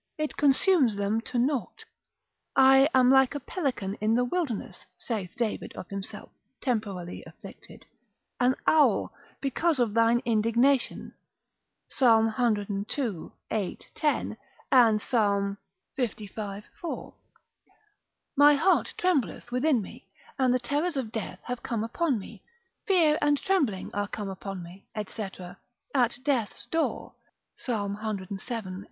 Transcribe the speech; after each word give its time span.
It 0.17 0.35
consumes 0.35 0.95
them 0.95 1.21
to 1.29 1.37
nought, 1.37 1.85
I 2.55 2.89
am 2.91 3.11
like 3.11 3.35
a 3.35 3.39
pelican 3.39 3.93
in 4.01 4.15
the 4.15 4.25
wilderness 4.25 4.83
(saith 4.97 5.35
David 5.37 5.73
of 5.75 5.89
himself, 5.89 6.31
temporally 6.59 7.23
afflicted), 7.27 7.85
an 8.39 8.55
owl, 8.65 9.13
because 9.41 9.77
of 9.79 9.93
thine 9.93 10.19
indignation, 10.25 11.13
Psalm 11.87 12.31
cii. 12.31 13.31
8, 13.51 13.87
10, 13.93 14.37
and 14.71 14.99
Psalm 14.99 15.59
lv. 15.99 16.63
4. 16.81 17.13
My 18.35 18.55
heart 18.55 18.95
trembleth 18.97 19.51
within 19.51 19.83
me, 19.83 20.07
and 20.39 20.51
the 20.51 20.57
terrors 20.59 20.97
of 20.97 21.11
death 21.11 21.41
have 21.43 21.61
come 21.61 21.83
upon 21.83 22.17
me; 22.17 22.41
fear 22.87 23.19
and 23.21 23.37
trembling 23.37 23.93
are 23.93 24.07
come 24.07 24.29
upon 24.29 24.63
me, 24.63 24.87
&c. 24.95 25.21
at 25.93 26.17
death's 26.23 26.65
door, 26.65 27.13
Psalm 27.55 27.97
cvii. 27.97 28.39